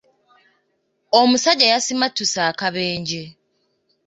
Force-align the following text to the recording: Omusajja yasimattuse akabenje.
Omusajja 1.19 1.65
yasimattuse 1.73 2.37
akabenje. 2.51 3.23